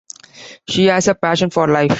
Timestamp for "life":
1.67-1.89